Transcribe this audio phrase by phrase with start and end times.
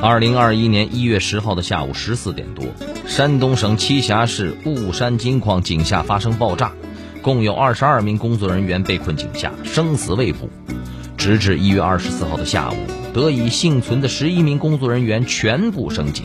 [0.00, 2.64] 二零二一年一月十号的下午十四点多，
[3.04, 6.70] 山东省栖霞市雾山金矿井下发生爆炸，
[7.20, 10.48] 共有二十二名工作人员被困井下，生死未卜。
[11.16, 12.76] 直至一月二十四号的下午，
[13.12, 16.24] 得以幸存的十一名工作人员全部升井。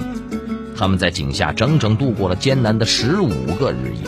[0.78, 4.08] 他们在井下整整度过了艰难的十五个日夜。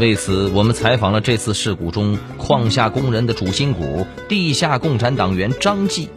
[0.00, 6.08] 为此，我们采访了这次事故中矿下工人的主心骨——地下共产党员张继。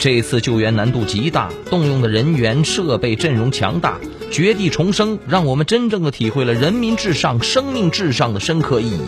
[0.00, 4.00] 这次救援难度极大，动用的人员、设备、阵容强大，
[4.30, 9.02] 绝地重生，让我们真正的体会了人民至上、生命至上的深刻意义。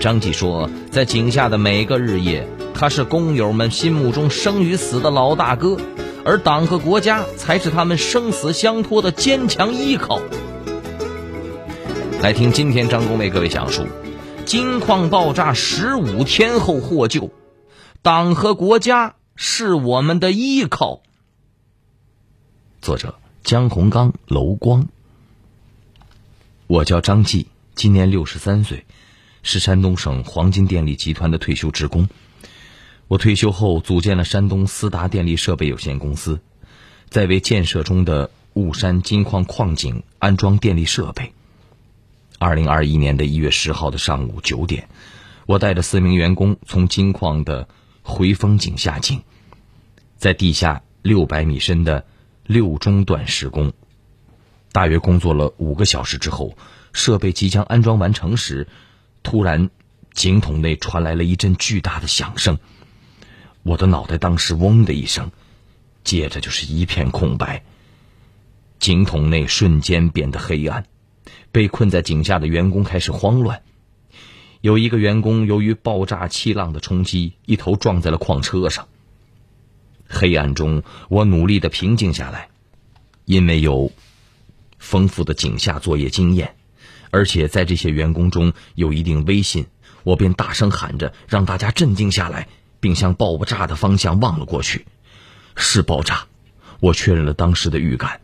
[0.00, 5.76] 张继说，在井下的每个日夜，他是工友们心目中生与死的老大哥，
[6.24, 10.20] 而党和国家才是他们生死相托的坚强依靠。
[12.20, 13.82] 来听今天张工为各位讲述：
[14.44, 17.32] 金矿爆炸十五天后获救，
[18.00, 19.16] 党和国家。
[19.34, 21.02] 是我们的依靠。
[22.80, 24.88] 作者江洪刚、楼光。
[26.66, 28.84] 我叫张继，今年六十三岁，
[29.42, 32.08] 是山东省黄金电力集团的退休职工。
[33.08, 36.40] 我退休后组建了山东思达电力设备有限公司，
[37.08, 41.32] 在为建设中的雾山金矿矿井安装电力设备。
[42.38, 44.88] 二零二一年的一月十号的上午九点，
[45.46, 47.68] 我带着四名员工从金矿的
[48.02, 49.22] 回风井下井。
[50.16, 52.04] 在地下六百米深的
[52.44, 53.72] 六中段施工，
[54.70, 56.56] 大约工作了五个小时之后，
[56.92, 58.68] 设备即将安装完成时，
[59.22, 59.70] 突然
[60.12, 62.58] 井筒内传来了一阵巨大的响声，
[63.62, 65.32] 我的脑袋当时嗡的一声，
[66.04, 67.64] 接着就是一片空白。
[68.78, 70.84] 井筒内瞬间变得黑暗，
[71.50, 73.62] 被困在井下的员工开始慌乱，
[74.62, 78.86] 有一个员工由于爆炸气浪的冲击，一头撞在了矿车上。
[80.08, 82.48] 黑暗中，我努力的平静下来，
[83.24, 83.90] 因为有
[84.78, 86.54] 丰富的井下作业经验，
[87.10, 89.66] 而且在这些员工中有一定威信，
[90.04, 92.46] 我便大声喊着让大家镇静下来，
[92.78, 94.86] 并向爆炸的方向望了过去。
[95.56, 96.28] 是爆炸，
[96.78, 98.20] 我确认了当时的预感，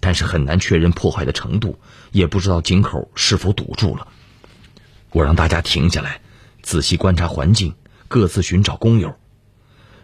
[0.00, 1.78] 但是很难确认破坏的程度，
[2.12, 4.06] 也不知道井口是否堵住了。
[5.10, 6.20] 我让大家停下来，
[6.62, 7.74] 仔细观察环境，
[8.08, 9.16] 各自寻找工友。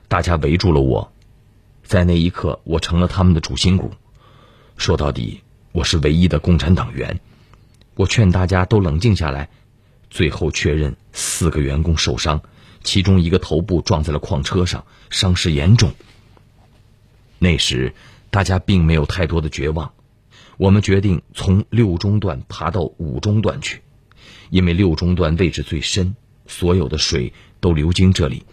[0.08, 1.12] 大家围住了我。
[1.82, 3.92] 在那一刻，我成了他们的主心骨。
[4.76, 5.42] 说到底，
[5.72, 7.20] 我是唯一的共产党员。
[7.94, 9.50] 我劝大家都冷静下来。
[10.10, 12.40] 最后确认，四个员工受伤，
[12.82, 15.92] 其中一个头部撞在了矿车上，伤势严重。
[17.38, 17.94] 那时，
[18.30, 19.92] 大家并没有太多的绝望。
[20.56, 23.82] 我们决定从六中段爬到五中段去，
[24.54, 26.14] 因为六中段位置最深，
[26.46, 28.44] 所有的水都流经这里。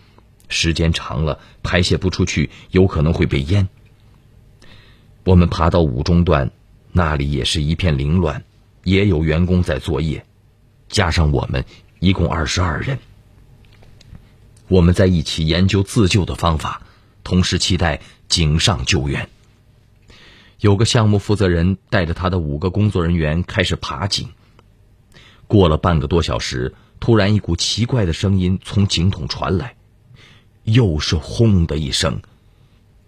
[0.50, 3.69] 时间长了，排泄不出去，有可能会被淹。
[5.23, 6.50] 我们爬到五中段，
[6.91, 8.44] 那里也是一片凌乱，
[8.84, 10.25] 也有员工在作业，
[10.89, 11.63] 加上我们，
[12.00, 12.97] 一共二十二人。
[14.69, 16.81] 我们在一起研究自救的方法，
[17.23, 19.29] 同时期待井上救援。
[20.62, 24.29] 有个项目负责人带着他的五个工作人员开始爬井。
[25.51, 29.75] 过了半个多小时，突然一股奇怪的声音从井筒传来。
[30.63, 32.22] 又是轰的一声，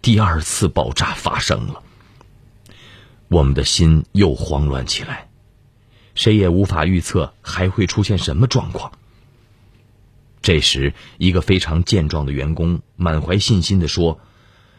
[0.01, 1.81] 第二次爆炸发生了。
[3.29, 5.29] 我们的心又慌乱起来，
[6.15, 8.91] 谁也无法预测还会出现什么状况。
[10.41, 14.19] 这时，一个非常健壮的员工满怀信心的说：“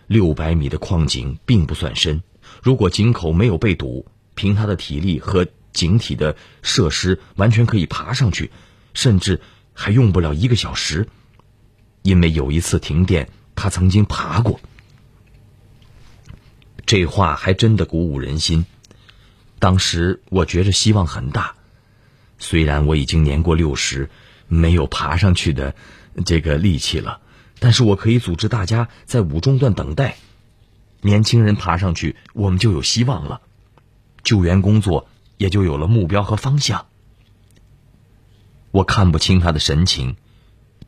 [0.06, 2.22] 六百米的矿井并不算深，
[2.62, 4.04] 如果井口没有被堵，
[4.34, 8.50] 凭他的体力和井体的设施，完全可以爬上去，
[8.94, 9.42] 甚至
[9.74, 11.06] 还用不了一个小时。”
[12.00, 14.60] 因为有一次停电，他曾经爬过。
[16.84, 18.66] 这话还真的鼓舞人心。
[19.58, 21.54] 当时我觉着希望很大，
[22.38, 24.10] 虽然我已经年过六十，
[24.48, 25.74] 没有爬上去的
[26.26, 27.22] 这个力气了，
[27.58, 30.16] 但是我可以组织大家在五中段等待。
[31.00, 33.40] 年轻人爬上去，我们就有希望了，
[34.22, 35.08] 救援工作
[35.44, 36.86] 也就有了目标和方向。
[38.70, 40.16] 我看不清他的神情。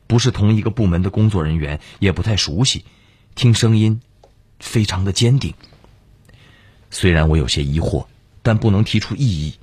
[0.07, 2.85] 不是同一个部门的工作人员，也不太熟悉。
[3.35, 4.01] 听声音，
[4.57, 5.53] 非常的坚定。
[6.89, 8.07] 虽然我有些疑惑，
[8.41, 9.59] 但不能提出异议。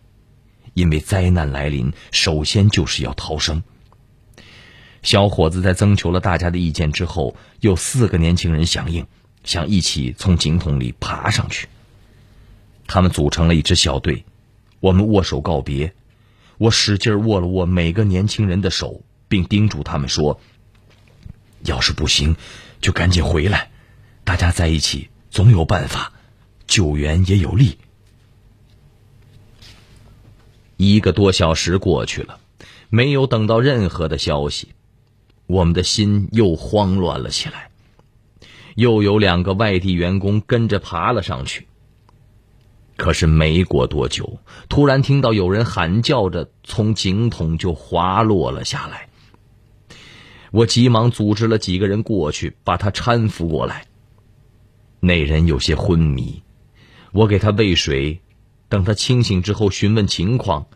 [0.74, 3.64] 因为灾难来临，首先就是要逃生。
[5.02, 9.06] 小伙子在征求了大家的意见之后，有四个年轻人响应，
[9.44, 11.68] 想一起从井筒里爬上去。
[12.86, 14.26] 他们组成了一支小队，
[14.84, 15.94] 我们握手告别。
[16.58, 20.38] 我使劲握了握每个年轻人的手，并叮嘱他们说
[21.64, 22.36] ：“要是不行，
[22.82, 23.70] 就赶紧回来。
[24.24, 26.12] 大家在一起，总有办法，
[26.66, 27.78] 救援也有力。”
[30.76, 32.38] 一个多小时过去了，
[32.90, 34.74] 没有等到任何的消息，
[35.46, 37.70] 我们的心又慌乱了起来。
[38.74, 41.68] 又有两个外地员工跟着爬了上去。
[42.96, 44.38] 可是没过多久，
[44.68, 49.08] 突然听到有人喊叫着从井筒就滑落了下来。
[50.52, 53.86] 我急忙组织了几个人过去，把他搀扶过来。
[55.00, 56.44] 那人有些昏迷，
[57.10, 58.20] 我给他喂水，
[58.68, 60.66] 等他清醒之后询问情况。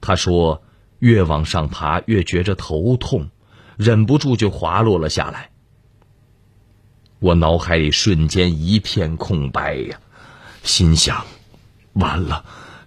[0.00, 0.62] 他说
[1.00, 3.30] ：“越往上爬越觉着头痛，
[3.76, 5.50] 忍不住就滑落了下来。”
[7.18, 9.98] 我脑海里瞬间一片空白呀。
[10.62, 11.26] 心想，
[11.94, 12.44] 完了，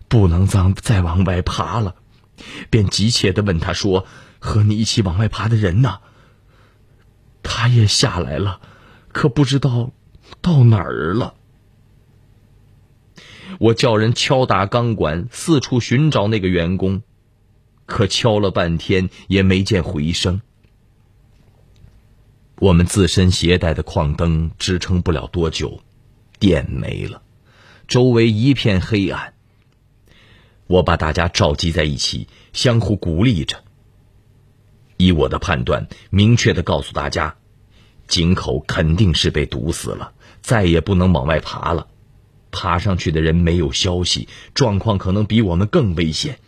[0.07, 1.96] 不能再再往外爬了，
[2.69, 4.06] 便急切的问他说
[4.40, 6.00] ：“和你一起往外爬的人呢？”
[7.44, 8.60] 他也下来了，
[9.12, 9.92] 可不知道
[10.42, 11.36] 到哪儿了。
[13.60, 17.04] 我叫人敲打钢管，四处寻找那个员工，
[17.86, 20.42] 可敲了半天也没见回声。
[22.57, 25.81] 我们自身携带的矿灯支撑不了多久，
[26.40, 27.22] 电没了。
[27.88, 29.34] 周围一片黑暗。
[30.68, 33.64] 我把大家召集在一起，相互鼓励着。
[34.98, 37.36] 以我的判断，明确的告诉大家，
[38.08, 41.88] 井口肯定是被堵死了，再也不能往外爬了。
[42.52, 46.40] 爬上去的人没有消息，状况可能比我们更危险。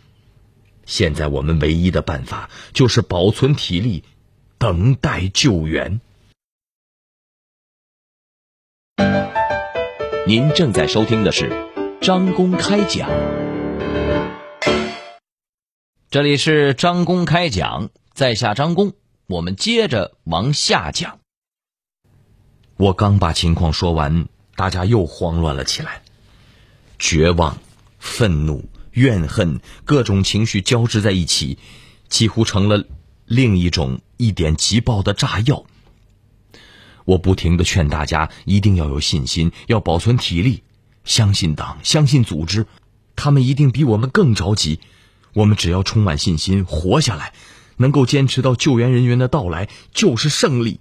[0.86, 4.02] 现在我们唯一的办法就是保存体力，
[4.56, 6.00] 等待救援。
[10.28, 11.50] 您正在收听的是
[12.02, 13.08] 张公开讲，
[16.10, 18.92] 这里是张公开讲，在下张公，
[19.26, 21.20] 我们接着往下讲。
[22.76, 26.02] 我刚把情况说完，大家又慌乱了起来，
[26.98, 27.56] 绝望、
[27.98, 31.56] 愤怒、怨恨，各种情绪交织在一起，
[32.10, 32.84] 几乎成了
[33.24, 35.64] 另一种一点即爆的炸药。
[37.08, 40.62] 我不停的劝大家一定要有信心，要保存体力，
[41.04, 42.66] 相信党，相信组织，
[43.16, 44.78] 他们一定比我们更着急。
[45.32, 47.32] 我们只要充满信心，活下来，
[47.78, 50.80] 能够坚持到救援人员的到来，就是胜利。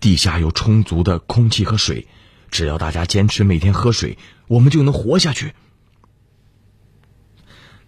[0.00, 2.08] 地下有充足的空气和水，
[2.50, 4.18] 只要大家坚持每天喝水，
[4.48, 5.54] 我们就能活下去。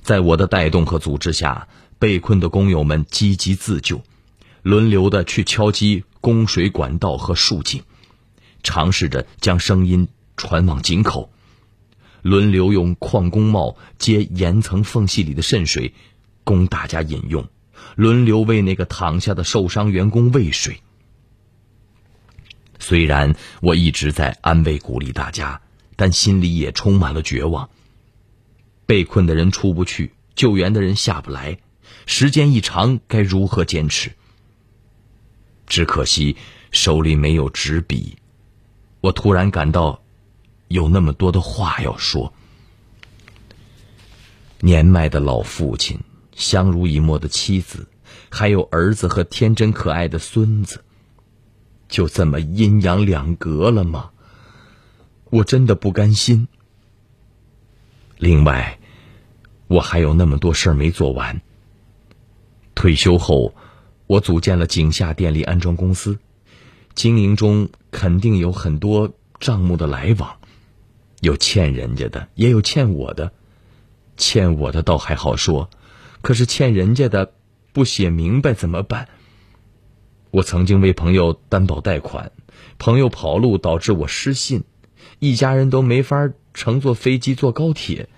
[0.02, 1.66] 在我的带动和组织下，
[1.98, 4.04] 被困的工友们积极自救，
[4.64, 6.02] 轮流的去敲击。
[6.20, 7.82] 供水管道和竖井，
[8.62, 10.08] 尝试着将声音
[10.38, 11.30] 传往井口，
[12.22, 15.92] 轮流用矿工帽接岩层缝隙里的渗水，
[16.44, 17.44] 供大家饮用；
[17.94, 20.80] 轮流为那个躺下的受伤员工喂水。
[22.78, 25.60] 虽然我一直在安慰鼓励大家，
[25.94, 27.68] 但心里也充满了绝望。
[28.86, 31.58] 被困的人出不去，救援的人下不来，
[32.06, 34.12] 时间一长，该如何坚持？
[35.66, 36.36] 只可惜
[36.70, 38.16] 手里没有纸笔，
[39.00, 40.02] 我突然感到
[40.68, 42.32] 有那么多的话要说。
[44.60, 46.00] 年迈的老父亲，
[46.34, 47.88] 相濡以沫的妻子，
[48.30, 50.84] 还有儿子和天真可爱的孙子，
[51.88, 54.10] 就这么阴阳两隔了吗？
[55.30, 56.46] 我真的不甘心。
[58.18, 58.78] 另外，
[59.66, 61.40] 我还有那么多事儿没做完。
[62.74, 63.54] 退休后。
[64.06, 66.18] 我组建了井下电力安装公司，
[66.94, 70.36] 经营中肯定有很多账目的来往，
[71.20, 73.32] 有欠人家的，也有欠我的。
[74.16, 75.70] 欠我的倒还好说，
[76.22, 77.32] 可是欠人家的
[77.72, 79.08] 不写明白怎么办？
[80.30, 82.30] 我曾经为朋友担保贷款，
[82.78, 84.64] 朋友跑路导致我失信，
[85.18, 88.08] 一家人都没法乘坐飞机坐高铁。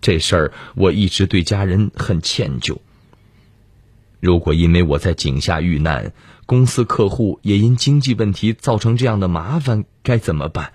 [0.00, 2.78] 这事儿我一直对家人很歉疚。
[4.22, 6.12] 如果因为我在井下遇难，
[6.46, 10.74] 公司客户也因经济问题造成这样的麻烦，该怎么办？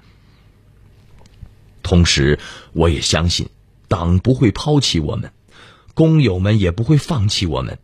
[1.82, 2.40] 同时，
[2.74, 3.48] 我也相信，
[3.88, 5.32] 党不会抛弃我们，
[5.94, 7.80] 工友们也不会放弃我们，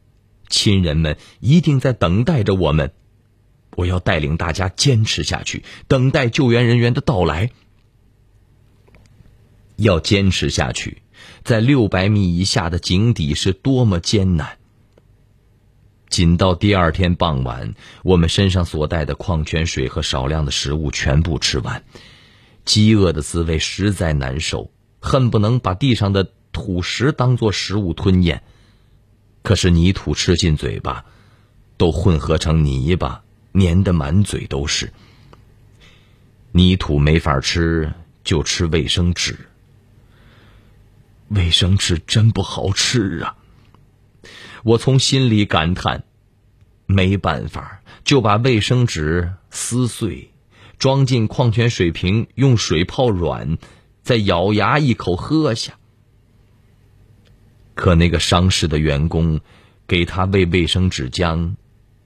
[0.50, 2.92] 亲人们一定在等待着我们。
[3.78, 7.52] 我要带领大家坚持下去，等待救援人员的到来。
[9.78, 11.04] 要坚持下去，
[11.46, 14.58] 在六百米以下的井底是多么艰难。
[16.14, 21.84] 仅到第二天傍晚，我们身上所带的矿泉水和少量的食物全部吃完，
[22.66, 28.44] 饥饿的滋味实在难受，恨不能把地上的土石当作食物吞咽。
[29.42, 31.06] 可是泥土吃进嘴巴，
[31.78, 34.94] 都混合成泥巴，粘得满嘴都是。
[36.52, 37.92] 泥土没法吃，
[38.24, 39.36] 就吃卫生纸。
[41.30, 43.36] 卫生纸真不好吃啊！
[44.64, 46.04] 我从心里感叹。
[46.86, 50.32] 没办法，就把卫生纸撕碎，
[50.78, 53.58] 装进矿泉水瓶，用水泡软，
[54.02, 55.76] 再咬牙一口喝下。
[57.74, 59.40] 可那个伤势的员工，
[59.88, 61.56] 给他喂卫生纸浆，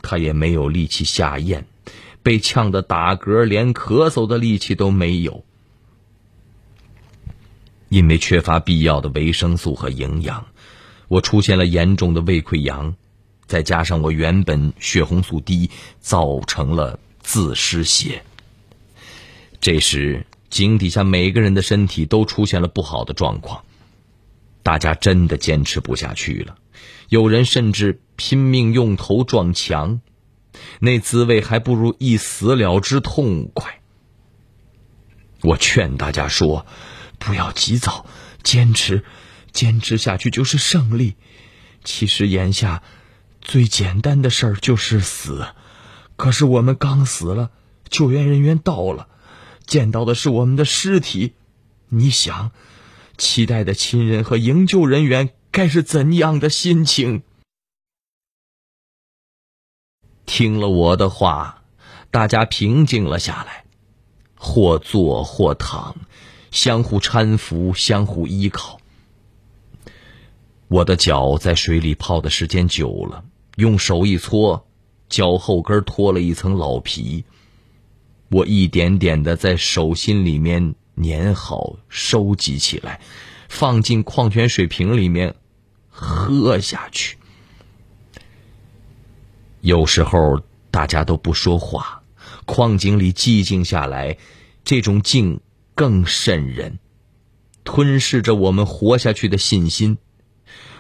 [0.02, 1.66] 他也没有力气下咽。
[2.22, 5.44] 被呛得打嗝，连咳嗽的力气都没有。
[7.90, 10.46] 因为缺乏必要的维生素和营养，
[11.08, 12.96] 我出现了严重的胃溃疡，
[13.46, 18.24] 再加上我原本血红素低，造成了自失血。
[19.60, 23.64] 这时，井底下每个人的身体都出现了不好的状况，
[24.64, 26.58] 大家真的坚持不下去了，
[27.10, 30.02] 有人甚至拼命用头撞墙。
[30.80, 33.80] 那滋味还不如一死了之痛快。
[35.44, 36.66] 我劝大家说
[37.20, 38.08] ：“不要急躁，
[38.42, 39.04] 坚持，
[39.58, 41.16] 坚持下去就是胜利。
[41.84, 42.84] 其实眼下
[43.42, 45.48] 最简单的事儿就是死。
[46.16, 47.50] 可是我们刚死了，
[47.90, 49.10] 救援人员到了，
[49.66, 51.34] 见到的是我们的尸体。
[51.90, 52.52] 你想，
[53.18, 57.24] 期待的亲人和营救人员该是怎样的心情？”
[60.28, 61.64] 听了我的话，
[62.12, 63.66] 大家平静了下来，
[64.36, 65.96] 或坐或躺，
[66.52, 68.77] 相互搀扶，相互依靠。
[70.70, 73.24] 我的脚在水里泡的时间久了，
[73.56, 74.68] 用手一搓，
[75.08, 77.24] 脚后跟脱了一层老皮。
[78.30, 83.00] 我一点点的在手心里面粘好，收集起来，
[83.48, 85.36] 放进矿泉水瓶里面，
[85.90, 87.18] 喝下去。
[89.62, 92.04] 有时候大家都不说话，
[92.46, 94.18] 矿井里寂静下来，
[94.66, 95.40] 这种静
[95.74, 96.80] 更渗人，
[97.64, 99.98] 吞噬着我们活下去的信心。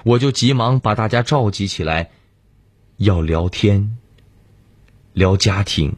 [0.04, 2.12] 我就急忙把大家召集起来，
[2.98, 3.98] 要聊天，
[5.14, 5.96] 聊家庭，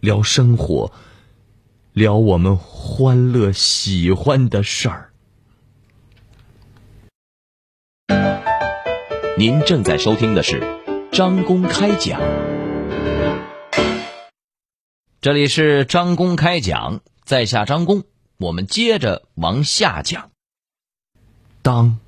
[0.00, 0.92] 聊生活，
[1.92, 5.12] 聊我们欢乐喜欢的事儿。
[9.38, 10.76] 您正在收听的是。
[11.12, 12.20] 张公开讲，
[15.22, 18.04] 这里是张公开讲，在下张公，
[18.36, 20.30] 我们接着往下讲。
[21.62, 21.98] 当，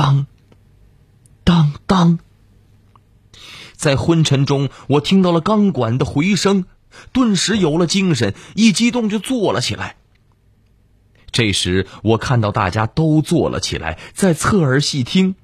[0.00, 0.26] 当，
[1.44, 2.18] 当当，
[3.74, 6.64] 在昏沉中，我听到了钢管的回声，
[7.12, 9.96] 顿时有了精神，一激动就坐了起来。
[11.30, 15.34] 这时，我看到大家都坐了起来，在侧耳细听。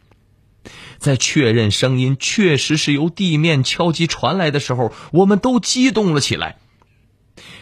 [0.96, 6.56] 在确认声音确实是由地面敲击传来的时候，我们都激动了起来。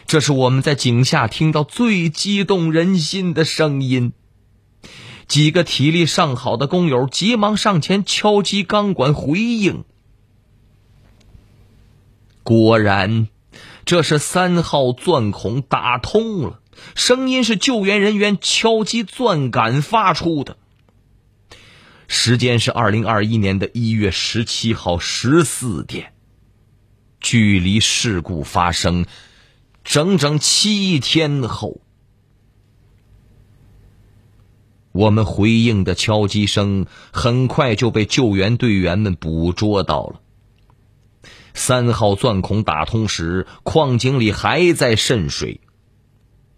[0.07, 4.13] 这是我们在井下听到最激动人心的声音。
[5.27, 9.83] 几个体力尚好的工友急忙上前敲击钢管回应。
[12.43, 13.27] 果然，
[13.85, 16.59] 这是三号钻孔打通了，
[16.93, 20.57] 声音是救援人员敲击钻杆发出的。
[22.07, 26.13] 时间是二零二一年的一月十七号十四点，
[27.19, 29.07] 距离事故发生
[29.83, 31.81] 整整七天后，
[34.95, 40.21] 我们回应的敲击声很快就被救援队员们捕捉到了。
[41.53, 45.59] 三号钻孔打通时，矿井里还在渗水，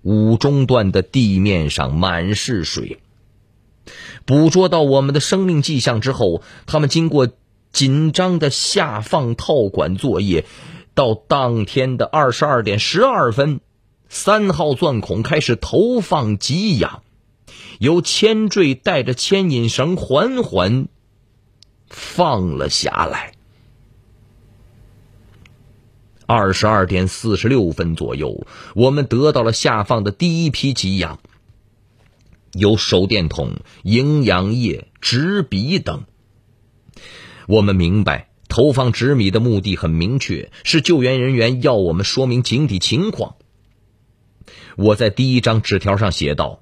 [0.04, 3.00] 五中段的地面上满是水。
[4.24, 7.28] 捕捉到我们的生命迹象之后，他们经过
[7.72, 10.46] 紧张的下放套管作业，
[10.94, 13.62] 到当天的二十二点十二分，
[14.10, 17.02] 三号钻孔开始投放给养，
[17.80, 20.88] 由铅坠带着牵引绳缓缓
[21.90, 23.34] 放了下来。
[26.26, 28.46] 二十二点四十六分左右，
[28.76, 31.20] 我们得到了下放的第一批给养。
[32.54, 36.04] 有手电筒、营养液、纸笔等。
[37.48, 43.36] 我们明白，投放纸米的目的很明确，是救援人员要我们说明井底情况。
[44.76, 46.62] 我在第一张纸条上写道：“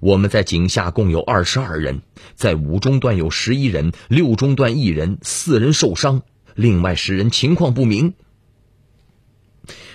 [0.00, 2.02] 我们在井下共有二十二人，
[2.34, 6.22] 在五中段有十一人，六中段一人，四人受伤，
[6.54, 8.14] 另外十人情况不明。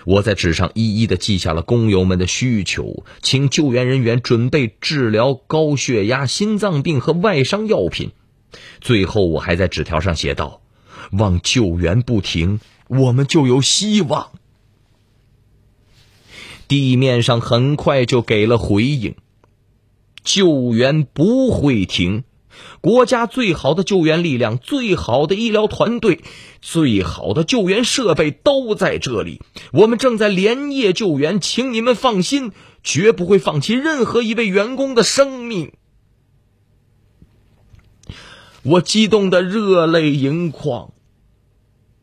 [0.05, 8.11] 我在纸上一一的记下了工友们的需求，请救援人员准备治疗高血压、心脏病和外伤药品。
[8.81, 10.61] 最后，我还在纸条上写道
[11.11, 14.31] ：“望救援不停，我们就有希望。”
[16.67, 19.15] 地面上很快就给了回应。
[20.23, 22.23] 救援不会停，
[22.81, 26.21] 国家最好的救援力量、最好的医疗团队、
[26.61, 29.41] 最好的救援设备都在这里。
[29.71, 32.51] 我们正在连夜救援，请你们放心，
[32.83, 35.71] 绝不会放弃任何一位员工的生命。
[38.61, 40.91] 我激动的热泪盈眶。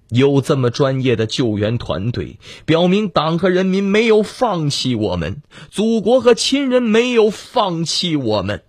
[0.09, 8.63] 有这么专业的救援团队，表明党和人民没有放弃我们，祖国和亲人没有放弃我们。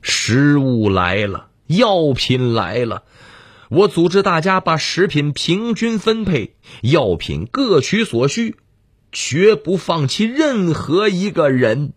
[0.00, 3.04] 食物来了，药品来了，
[3.70, 8.56] 我组织大家把食品平均分配，药品各取所需，
[9.12, 11.92] 绝不放弃任何一个人。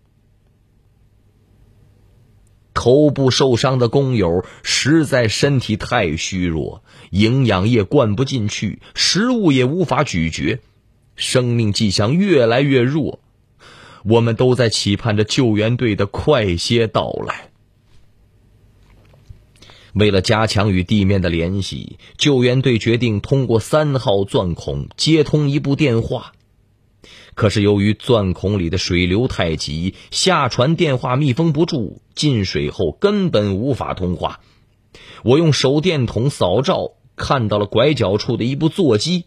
[2.77, 10.60] 头部受伤的工友实在身体太虚弱，营养液灌不进去，食物也无法咀嚼，
[11.15, 13.19] 生命迹象越来越弱。
[14.05, 17.50] 我们都在期盼着救援队的快些到来。
[19.93, 26.34] 为了加强与地面的联系，救援队决定通过三号钻孔接通一部电话。
[27.38, 34.39] 可是由于钻孔里的水流太急，下传电话密封不住，进水后根本无法通话。
[35.24, 39.25] 我用手电筒扫照，看到了拐角处的一部座机。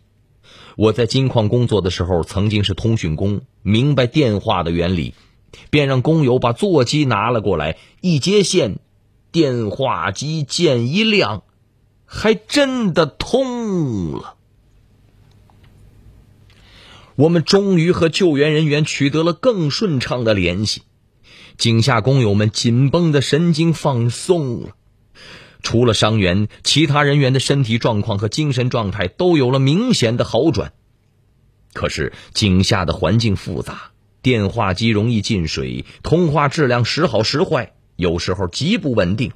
[0.76, 5.14] 我在金矿工作的时候，曾经是通讯工，明白电话的原理，
[5.70, 7.76] 便让工友把座机拿了过来。
[8.00, 8.80] 一接线，
[9.30, 11.44] 电话机键一亮，
[12.06, 14.34] 还真的通了。
[17.20, 20.80] 我们终于和救援人员取得了更顺畅的联系，
[21.58, 24.70] 井下工友们紧绷的神经放松了。
[25.60, 30.72] 除了伤员，其他人员的身体状况和精神状态都有了明显的好转。
[31.74, 33.90] 可是井下的环境复杂，
[34.22, 39.32] 电话机容易进水，通话质量时好时坏，有时候极不稳定。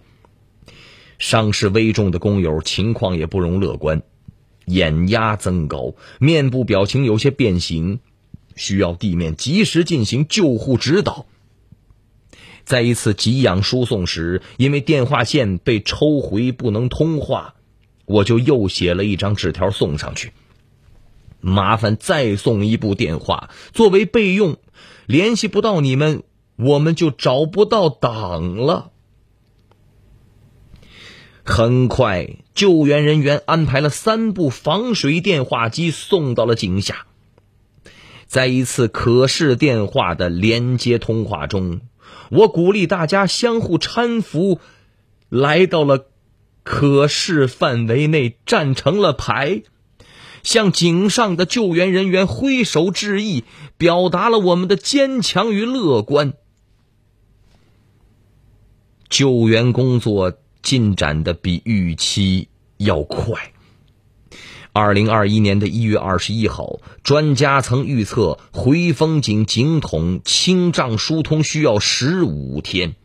[1.19, 4.03] 伤势危重的工友情况也不容乐观。
[4.67, 8.01] 眼压增高，面部表情有些变形，
[8.57, 11.27] 需要地面及时进行救护指导。
[12.65, 17.55] 在一次给养输送时，因为电话线被抽回不能通话，
[18.07, 20.33] 我就又写了一张纸条送上去。
[21.41, 24.57] 麻烦再送一部电话作为备用，
[25.05, 26.23] 联系不到你们，
[26.57, 28.93] 我们就找不到党了。
[31.45, 37.07] 很快，救援人员安排了三部防水电话机送到了井下。
[38.27, 41.81] 在一次可视电话的连接通话中，
[42.31, 44.61] 我鼓励大家相互搀扶，
[45.29, 46.07] 来到了
[46.63, 49.63] 可视范围内，站成了排，
[50.43, 53.45] 向井上的救援人员挥手致意，
[53.77, 56.35] 表达了我们的坚强与乐观。
[59.09, 60.39] 救援工作。
[60.65, 62.49] 进展的比预期
[62.79, 63.53] 要快。
[64.73, 72.97] 二零二一年的一月二十一号，专家曾预测回风井井筒清障疏通需要十五天。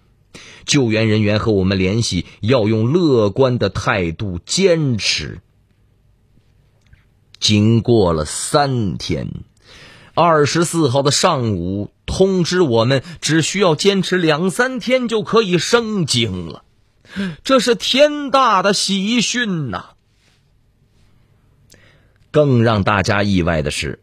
[0.65, 5.41] 救援人员和我们联系，要用乐观的态度坚持。
[7.39, 9.32] 经过了三天，
[10.13, 16.63] 二十四号的上午通知我们，只需要坚持两三天就可以升井了。
[17.43, 19.91] 这是天大的喜讯呐！
[22.32, 24.00] 更让大家意外的是，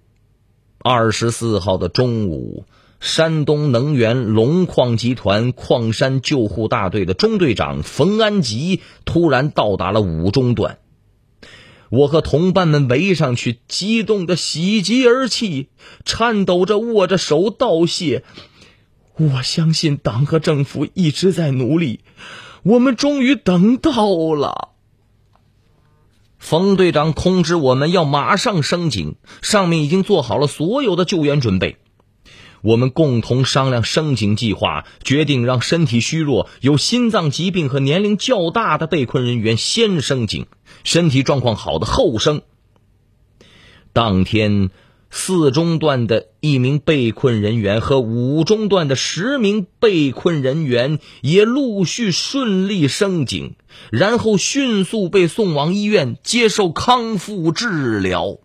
[0.78, 2.66] 二十四号的中午，
[2.98, 10.78] 山东能源龙矿集团矿山救护大队的中队长冯安吉突然到达了五中段。
[11.88, 15.68] 我和同伴们围上去，激动的喜极而泣，
[16.04, 18.24] 颤抖着握着手道谢。
[19.14, 22.00] 我相信党和政府一直在努力。
[22.66, 23.92] 我们终于等到
[24.34, 24.70] 了。
[26.36, 31.76] 冯队长通知我们要马上升井，上面已经做好了所有的救援准备。
[32.62, 40.46] 我们共同商量升井计划，决定让身体虚弱、有心脏疾病和年龄较大的被困人员先升井，
[40.82, 42.42] 身体状况好的后升。
[43.92, 44.70] 当天，
[45.18, 53.56] 四中段的一名被困人员和五中段的十名被困人员也陆续顺利升井，
[53.90, 58.36] 然后迅速被送往医院接受康复治疗。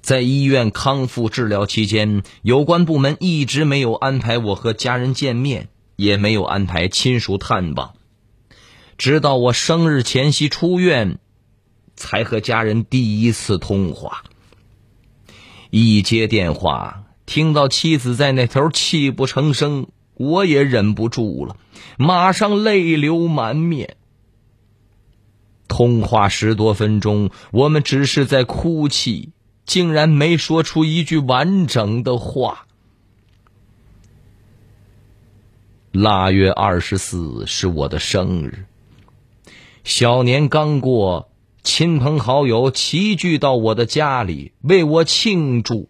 [0.00, 7.94] 在医院康复治疗期间，有关部门一直没有安排我和家人见面，也没有安排亲属探望。
[8.96, 11.18] 直到我生日前夕出院，
[12.00, 14.24] 才和家人第一次通话。
[15.70, 21.56] 一接电话，听到妻子在那头泣不成声，我也忍不住了，
[21.98, 23.96] 马上泪流满面。
[25.68, 29.32] 通话十多分钟，我们只是在哭泣。
[29.66, 32.66] 竟然没说出一句完整的话。
[35.92, 38.64] 腊月二十四是我的生日，
[39.84, 41.29] 小年刚过，
[41.62, 45.88] 亲朋好友齐聚到我的家里为我庆祝。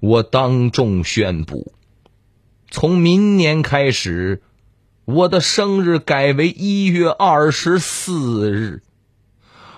[0.00, 1.72] 我当众宣布，
[2.70, 4.42] 从明年开始，
[5.04, 8.82] 我的生日改为一月二十四日，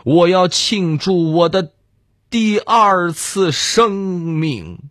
[0.04, 1.72] 我要庆祝我的。
[2.28, 4.90] 第二次生命，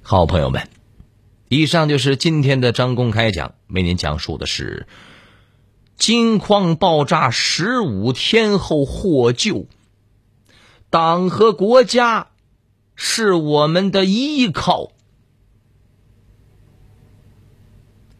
[0.00, 0.66] 好朋友们，
[1.48, 4.86] 以上就是今天的张公开讲，为您讲述的是
[5.96, 9.66] 金矿爆炸十五天后获救，
[10.90, 12.28] 党和国家
[12.94, 14.92] 是我们的依靠。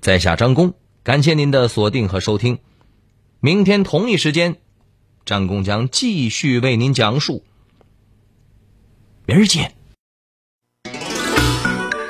[0.01, 2.59] 在下张工，感谢您的锁定和收听。
[3.41, 4.57] 明天同一时间，
[5.27, 7.45] 张工将继续为您讲述。
[9.27, 9.78] 明儿见。